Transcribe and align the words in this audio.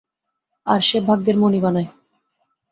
আর 0.67 0.79
সে 0.87 0.97
ভাগ্যের 1.07 1.37
মণি 1.39 1.59
বানায়? 1.63 1.89